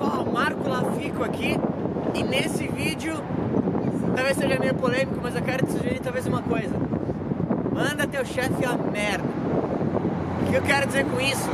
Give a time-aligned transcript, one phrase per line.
[0.00, 1.58] pessoal, Marco Lafico aqui
[2.14, 3.14] e nesse vídeo
[4.16, 6.74] talvez seja meio polêmico, mas eu quero te sugerir talvez uma coisa.
[7.72, 9.24] Manda teu chefe a merda.
[10.42, 11.48] O que eu quero dizer com isso?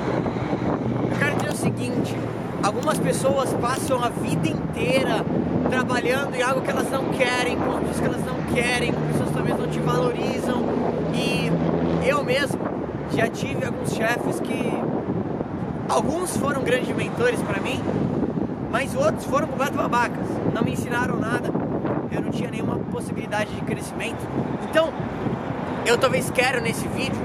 [1.11, 2.17] Eu quero dizer o seguinte,
[2.63, 5.25] algumas pessoas passam a vida inteira
[5.69, 9.29] trabalhando em algo que elas não querem, com coisas que elas não querem, com pessoas
[9.29, 10.63] que talvez não te valorizam.
[11.15, 11.51] E
[12.09, 12.61] eu mesmo
[13.15, 14.73] já tive alguns chefes que
[15.89, 17.81] alguns foram grandes mentores para mim,
[18.71, 21.51] mas outros foram completos babacas, não me ensinaram nada,
[22.11, 24.27] eu não tinha nenhuma possibilidade de crescimento.
[24.69, 24.93] Então,
[25.85, 27.21] eu talvez quero nesse vídeo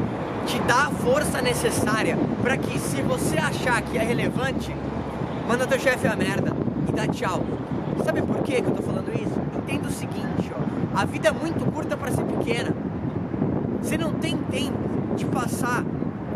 [0.46, 4.76] te dar a força necessária para que se você achar que é relevante,
[5.48, 6.54] manda teu chefe a merda
[6.88, 7.44] e dá tchau.
[8.04, 9.40] Sabe por que, eu tô falando isso?
[9.58, 12.74] Entenda o seguinte, ó, a vida é muito curta para ser pequena.
[13.82, 15.84] Você não tem tempo de passar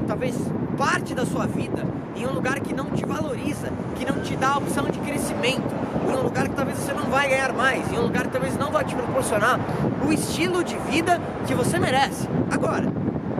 [0.05, 0.35] talvez
[0.77, 1.83] parte da sua vida
[2.15, 5.73] em um lugar que não te valoriza, que não te dá a opção de crescimento,
[6.07, 8.57] em um lugar que talvez você não vai ganhar mais, em um lugar que talvez
[8.57, 9.59] não vai te proporcionar
[10.07, 12.27] o estilo de vida que você merece.
[12.49, 12.91] Agora,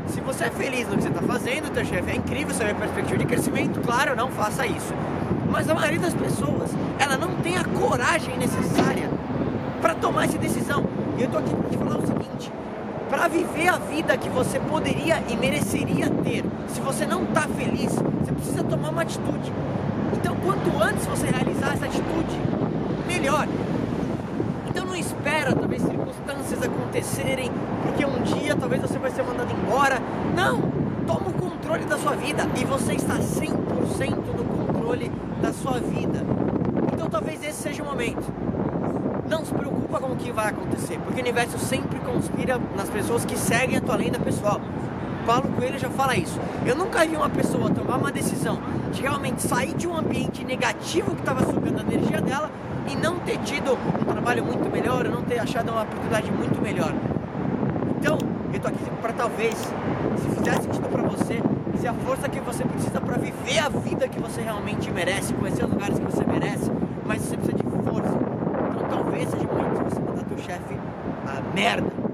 [0.08, 2.76] se você é feliz no que você está fazendo, teu chefe é incrível, você tem
[2.76, 4.94] perspectiva de crescimento, claro, não faça isso.
[5.50, 9.10] Mas a maioria das pessoas, ela não tem a coragem necessária
[9.82, 10.84] para tomar essa decisão.
[11.18, 11.78] E eu tô aqui te
[13.26, 17.92] para viver a vida que você poderia e mereceria ter, se você não está feliz,
[17.92, 19.52] você precisa tomar uma atitude.
[20.14, 22.40] Então, quanto antes você realizar essa atitude,
[23.08, 23.48] melhor.
[24.70, 30.00] Então, não espera talvez circunstâncias acontecerem, porque um dia talvez você vai ser mandado embora.
[30.36, 30.62] Não!
[31.08, 36.20] Toma o controle da sua vida e você está 100% no controle da sua vida.
[36.94, 38.55] Então, talvez esse seja o momento
[39.30, 43.26] não se preocupa com o que vai acontecer, porque o universo sempre conspira nas pessoas
[43.26, 44.62] que seguem a tua lenda pessoal.
[45.26, 46.40] Paulo Coelho já fala isso.
[46.66, 48.60] Eu nunca vi uma pessoa tomar uma decisão
[48.92, 52.52] de realmente sair de um ambiente negativo que estava sugando a energia dela
[52.88, 56.94] e não ter tido um trabalho muito melhor, não ter achado uma oportunidade muito melhor.
[58.00, 58.20] Então,
[58.54, 61.42] eu tô aqui para talvez, se fizer sentido para você,
[61.80, 65.66] se a força que você precisa para viver a vida que você realmente merece, conhecer
[65.66, 66.72] os lugares que você merece,
[67.04, 67.55] mas você precisa
[69.20, 70.78] de força talvez seja o momento de você mandar teu chefe
[71.28, 72.05] a merda.